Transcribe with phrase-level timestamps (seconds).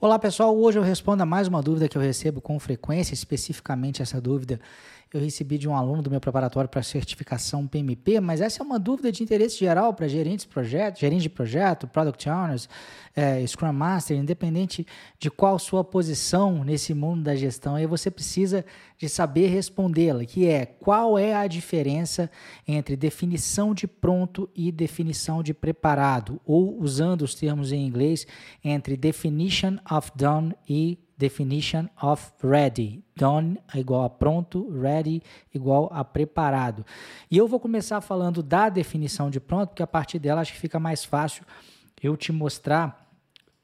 [0.00, 4.02] Olá pessoal, hoje eu respondo a mais uma dúvida que eu recebo com frequência, especificamente
[4.02, 4.60] essa dúvida.
[5.14, 8.80] Eu recebi de um aluno do meu preparatório para certificação PMP, mas essa é uma
[8.80, 12.68] dúvida de interesse geral para gerentes de projeto, gerentes de projeto, product owners,
[13.14, 14.84] é, Scrum Master, independente
[15.20, 18.64] de qual sua posição nesse mundo da gestão, aí você precisa
[18.98, 22.28] de saber respondê-la, que é qual é a diferença
[22.66, 28.26] entre definição de pronto e definição de preparado, ou usando os termos em inglês,
[28.64, 33.04] entre definition of done e definition of ready.
[33.16, 35.22] Done é igual a pronto, ready
[35.54, 36.84] igual a preparado.
[37.30, 40.58] E eu vou começar falando da definição de pronto, porque a partir dela acho que
[40.58, 41.44] fica mais fácil
[42.02, 43.04] eu te mostrar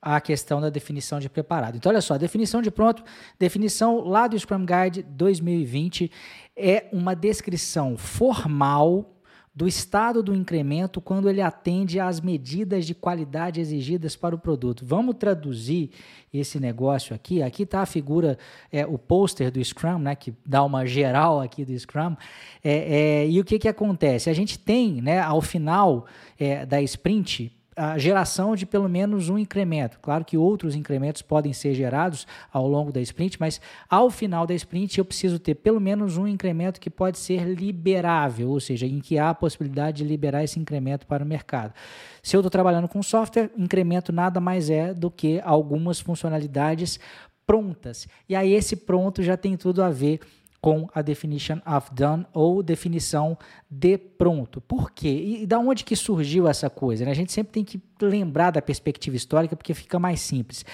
[0.00, 1.76] a questão da definição de preparado.
[1.76, 3.02] Então, olha só, definição de pronto,
[3.38, 6.10] definição lá do Scrum Guide 2020
[6.56, 9.17] é uma descrição formal
[9.58, 14.86] do estado do incremento quando ele atende às medidas de qualidade exigidas para o produto.
[14.86, 15.90] Vamos traduzir
[16.32, 17.42] esse negócio aqui.
[17.42, 18.38] Aqui está a figura,
[18.70, 22.16] é, o pôster do Scrum, né, que dá uma geral aqui do Scrum.
[22.62, 24.30] É, é, e o que, que acontece?
[24.30, 26.06] A gente tem, né, ao final
[26.38, 30.00] é, da sprint, a geração de pelo menos um incremento.
[30.00, 34.54] Claro que outros incrementos podem ser gerados ao longo da sprint, mas ao final da
[34.54, 38.98] sprint eu preciso ter pelo menos um incremento que pode ser liberável, ou seja, em
[38.98, 41.72] que há a possibilidade de liberar esse incremento para o mercado.
[42.20, 46.98] Se eu estou trabalhando com software, incremento nada mais é do que algumas funcionalidades
[47.46, 48.08] prontas.
[48.28, 50.20] E aí esse pronto já tem tudo a ver
[50.60, 53.38] com a definition of done ou definição
[53.70, 54.60] de pronto.
[54.60, 55.08] Por quê?
[55.08, 57.04] E, e da onde que surgiu essa coisa?
[57.04, 57.10] Né?
[57.10, 60.64] A gente sempre tem que lembrar da perspectiva histórica porque fica mais simples.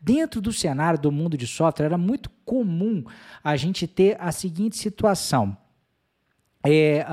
[0.00, 3.04] Dentro do cenário do mundo de software era muito comum
[3.42, 5.56] a gente ter a seguinte situação
[6.64, 7.04] é,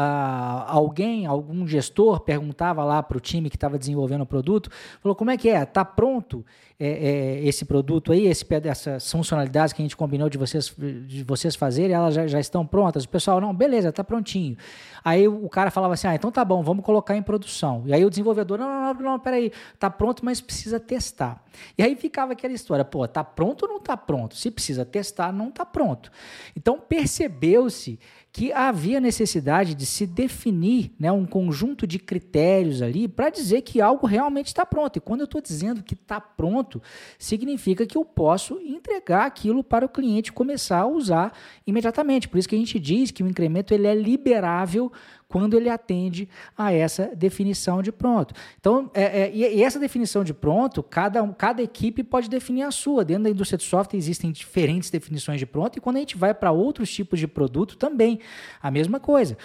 [0.68, 4.70] alguém, algum gestor perguntava lá para o time que estava desenvolvendo o produto,
[5.02, 6.46] falou como é que é, está pronto
[6.80, 10.74] é, é, esse produto aí, esse, essas funcionalidades que a gente combinou de vocês,
[11.06, 13.04] de vocês fazerem, elas já, já estão prontas?
[13.04, 14.58] O pessoal, não, beleza, está prontinho.
[15.04, 17.84] Aí o cara falava assim, ah, então tá bom, vamos colocar em produção.
[17.86, 21.44] E aí o desenvolvedor, não, não, não, não peraí, está pronto, mas precisa testar.
[21.78, 24.36] E aí ficava aquela história, pô, está pronto ou não está pronto?
[24.36, 26.12] Se precisa testar, não está pronto.
[26.56, 28.00] Então percebeu-se
[28.34, 33.82] que havia necessidade de se definir né, um conjunto de critérios ali para dizer que
[33.82, 34.98] algo realmente está pronto.
[34.98, 36.82] E quando eu estou dizendo que está pronto,
[37.20, 41.34] significa que eu posso entregar aquilo para o cliente começar a usar
[41.68, 42.30] imediatamente.
[42.30, 44.92] Por isso que a gente diz que o incremento ele é liberável
[45.32, 46.28] quando ele atende
[46.58, 48.34] a essa definição de pronto.
[48.60, 53.06] Então, é, é, e essa definição de pronto, cada, cada equipe pode definir a sua.
[53.06, 56.34] Dentro da indústria de software existem diferentes definições de pronto, e quando a gente vai
[56.34, 58.20] para outros tipos de produto, também
[58.62, 59.38] a mesma coisa.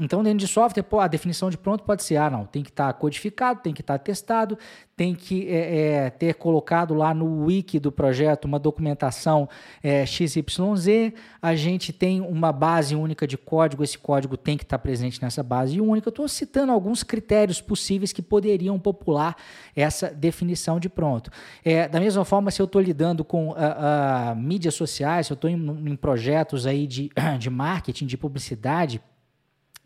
[0.00, 2.70] Então, dentro de software, pô, a definição de pronto pode ser, ah, não, tem que
[2.70, 4.58] estar tá codificado, tem que estar tá testado,
[4.96, 9.46] tem que é, é, ter colocado lá no wiki do projeto uma documentação
[9.82, 14.78] é, XYZ, a gente tem uma base única de código, esse código tem que estar
[14.78, 16.08] tá presente nessa base única.
[16.08, 19.36] Estou citando alguns critérios possíveis que poderiam popular
[19.76, 21.30] essa definição de pronto.
[21.62, 25.34] É, da mesma forma, se eu estou lidando com uh, uh, mídias sociais, se eu
[25.34, 29.00] estou em, em projetos aí de, de marketing, de publicidade,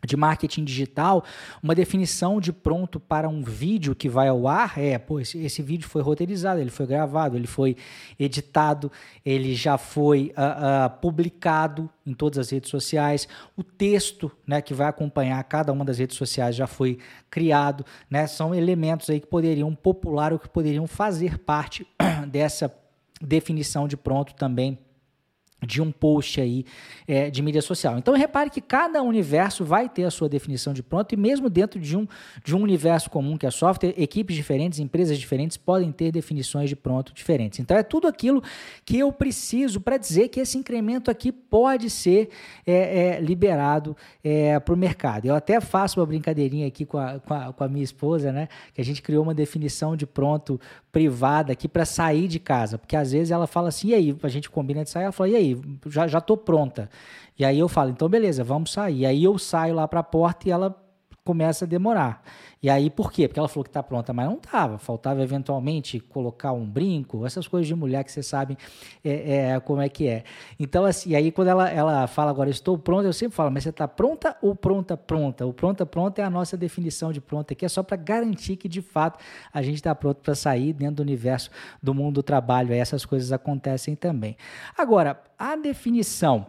[0.05, 1.23] de marketing digital,
[1.61, 5.61] uma definição de pronto para um vídeo que vai ao ar é, pô, esse, esse
[5.61, 7.75] vídeo foi roteirizado, ele foi gravado, ele foi
[8.19, 8.91] editado,
[9.25, 14.73] ele já foi uh, uh, publicado em todas as redes sociais, o texto né, que
[14.73, 19.27] vai acompanhar cada uma das redes sociais já foi criado, né, são elementos aí que
[19.27, 21.87] poderiam popular ou que poderiam fazer parte
[22.27, 22.71] dessa
[23.21, 24.77] definição de pronto também
[25.65, 26.65] de um post aí
[27.07, 27.97] é, de mídia social.
[27.97, 31.79] Então repare que cada universo vai ter a sua definição de pronto e mesmo dentro
[31.79, 32.07] de um,
[32.43, 36.75] de um universo comum que é software, equipes diferentes, empresas diferentes podem ter definições de
[36.75, 37.59] pronto diferentes.
[37.59, 38.43] Então é tudo aquilo
[38.85, 42.29] que eu preciso para dizer que esse incremento aqui pode ser
[42.65, 45.25] é, é, liberado é, para o mercado.
[45.25, 48.47] Eu até faço uma brincadeirinha aqui com a, com a, com a minha esposa, né?
[48.73, 50.59] Que a gente criou uma definição de pronto
[50.95, 54.29] privada aqui para sair de casa, porque às vezes ela fala assim, e aí, a
[54.29, 55.44] gente combina de sair, ela fala, e aí,
[55.87, 56.89] já, já tô pronta.
[57.37, 58.99] E aí eu falo, então beleza, vamos sair.
[58.99, 60.84] E aí eu saio lá para a porta e ela
[61.25, 62.23] começa a demorar.
[62.61, 63.27] E aí por quê?
[63.27, 64.77] Porque ela falou que está pronta, mas não estava.
[64.77, 68.55] Faltava eventualmente colocar um brinco, essas coisas de mulher que vocês sabem
[69.03, 70.23] é, é, como é que é.
[70.59, 73.69] Então, assim, aí quando ela, ela fala agora, estou pronta, eu sempre falo, mas você
[73.69, 75.45] está pronta ou pronta, pronta?
[75.47, 78.69] O pronta, pronta é a nossa definição de pronta aqui, é só para garantir que
[78.69, 79.19] de fato
[79.51, 81.49] a gente está pronto para sair dentro do universo
[81.81, 82.71] do mundo do trabalho.
[82.71, 84.37] Aí essas coisas acontecem também.
[84.77, 86.45] Agora, a definição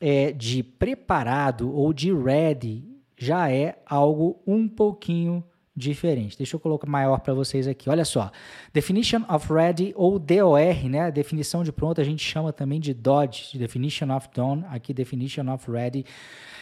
[0.00, 2.91] é, de preparado ou de ready
[3.22, 5.44] já é algo um pouquinho
[5.76, 6.36] diferente.
[6.36, 7.88] Deixa eu colocar maior para vocês aqui.
[7.88, 8.32] Olha só.
[8.72, 11.08] Definition of Ready ou DOR, né?
[11.12, 15.70] Definição de pronto a gente chama também de DOD, Definition of Done, aqui Definition of
[15.70, 16.04] Ready.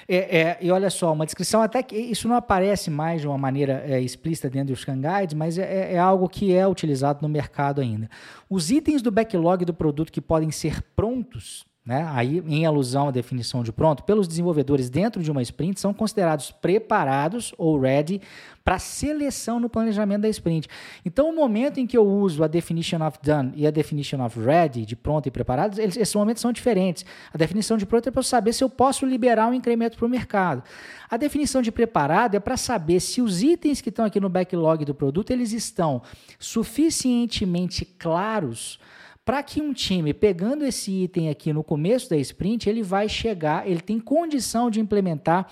[0.07, 3.39] É, é, e olha só, uma descrição até que isso não aparece mais de uma
[3.39, 7.29] maneira é, explícita dentro dos Scan Guides, mas é, é, algo que é utilizado no
[7.29, 8.11] mercado ainda.
[8.51, 12.09] Os itens do backlog do produto que podem ser prontos né?
[12.13, 16.53] Aí, em alusão à definição de pronto, pelos desenvolvedores dentro de uma sprint, são considerados
[16.53, 18.23] preparados ou ready
[18.63, 20.69] para seleção no planejamento da sprint.
[21.05, 24.39] Então, o momento em que eu uso a definition of done e a definition of
[24.39, 27.05] ready, de pronto e preparado, eles, esses momentos são diferentes.
[27.35, 30.07] A definição de pronto é para eu saber se eu posso liberar um incremento para
[30.07, 30.63] o mercado.
[31.11, 34.85] A definição de preparado é para saber se os itens que estão aqui no backlog
[34.85, 36.03] do produto, eles estão
[36.39, 38.79] suficientemente claros
[39.25, 43.69] para que um time, pegando esse item aqui no começo da sprint, ele vai chegar,
[43.69, 45.47] ele tem condição de implementar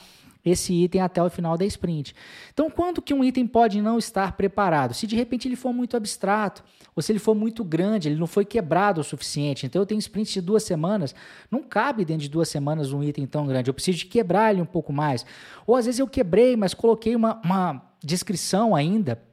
[0.44, 2.14] esse item até o final da sprint.
[2.52, 4.94] Então, quando que um item pode não estar preparado?
[4.94, 8.26] Se de repente ele for muito abstrato, ou se ele for muito grande, ele não
[8.26, 9.66] foi quebrado o suficiente.
[9.66, 11.14] Então, eu tenho sprint de duas semanas,
[11.50, 13.68] não cabe dentro de duas semanas um item tão grande.
[13.68, 15.26] Eu preciso de quebrar ele um pouco mais.
[15.66, 19.27] Ou às vezes eu quebrei, mas coloquei uma, uma descrição ainda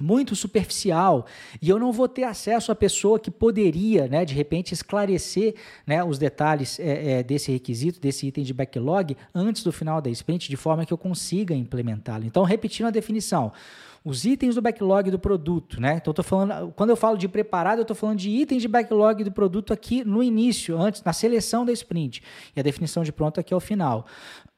[0.00, 1.26] muito superficial
[1.60, 5.54] e eu não vou ter acesso à pessoa que poderia, né, de repente, esclarecer
[5.86, 10.10] né, os detalhes é, é, desse requisito, desse item de backlog antes do final da
[10.10, 12.24] sprint, de forma que eu consiga implementá-lo.
[12.24, 13.52] Então, repetindo a definição,
[14.04, 15.98] os itens do backlog do produto, né?
[16.00, 19.22] Então, tô falando, quando eu falo de preparado, eu estou falando de itens de backlog
[19.24, 22.22] do produto aqui no início, antes, na seleção da sprint.
[22.54, 24.06] E a definição de pronto aqui ao final.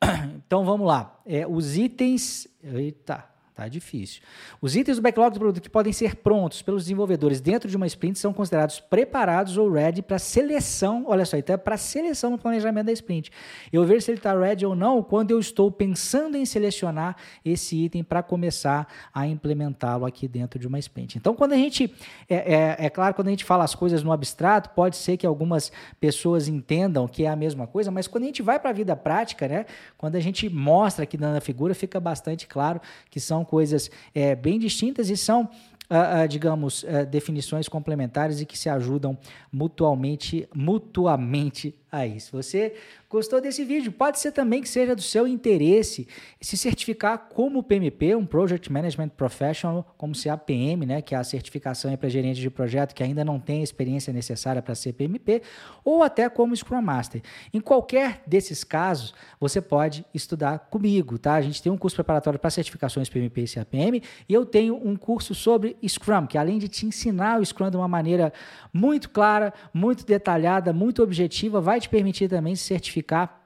[0.47, 1.21] Então, vamos lá.
[1.27, 2.49] É, os itens.
[2.63, 3.25] Eita,
[3.61, 4.23] Tá difícil.
[4.59, 7.87] Os itens do backlog do produto que podem ser prontos pelos desenvolvedores dentro de uma
[7.87, 11.05] sprint são considerados preparados ou ready para seleção.
[11.07, 13.31] Olha só, então é para seleção no planejamento da sprint.
[13.71, 17.77] Eu ver se ele está ready ou não quando eu estou pensando em selecionar esse
[17.77, 21.19] item para começar a implementá-lo aqui dentro de uma sprint.
[21.19, 21.95] Então, quando a gente.
[22.31, 25.27] É, é, é claro, quando a gente fala as coisas no abstrato, pode ser que
[25.27, 25.71] algumas
[26.01, 28.97] pessoas entendam que é a mesma coisa, mas quando a gente vai para a vida
[28.97, 29.67] prática, né?
[29.99, 32.81] Quando a gente mostra aqui na figura, fica bastante claro
[33.11, 35.51] que são coisas é, bem distintas e são
[35.93, 39.19] Uh, uh, digamos, uh, definições complementares e que se ajudam
[39.51, 42.21] mutuamente, mutuamente aí.
[42.21, 42.75] Se você
[43.09, 46.07] gostou desse vídeo, pode ser também que seja do seu interesse
[46.41, 51.95] se certificar como PMP, um Project Management Professional, como CAPM, né, que é a certificação
[51.97, 55.43] para gerente de projeto que ainda não tem a experiência necessária para ser PMP,
[55.85, 57.21] ou até como Scrum Master.
[57.53, 61.35] Em qualquer desses casos, você pode estudar comigo, tá?
[61.35, 64.97] A gente tem um curso preparatório para certificações PMP e CAPM, e eu tenho um
[64.97, 68.33] curso sobre Scrum, que além de te ensinar o Scrum de uma maneira
[68.73, 73.41] muito clara, muito detalhada, muito objetiva, vai te permitir também se certificar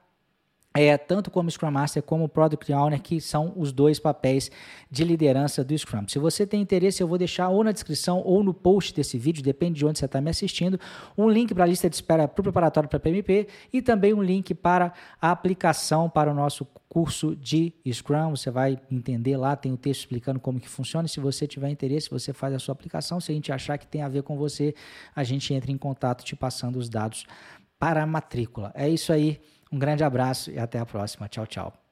[0.75, 4.51] é, tanto como Scrum Master como Product Owner, que são os dois papéis
[4.91, 6.05] de liderança do Scrum.
[6.09, 9.41] Se você tem interesse, eu vou deixar ou na descrição ou no post desse vídeo,
[9.41, 10.77] depende de onde você está me assistindo,
[11.17, 14.21] um link para a lista de espera para o preparatório para PMP e também um
[14.21, 14.91] link para
[15.21, 18.31] a aplicação para o nosso curso de Scrum.
[18.31, 21.07] Você vai entender lá, tem o texto explicando como que funciona.
[21.07, 23.21] Se você tiver interesse, você faz a sua aplicação.
[23.21, 24.75] Se a gente achar que tem a ver com você,
[25.15, 27.25] a gente entra em contato te passando os dados
[27.79, 28.71] para a matrícula.
[28.75, 29.41] É isso aí.
[29.71, 31.27] Um grande abraço e até a próxima.
[31.27, 31.84] Tchau, tchau.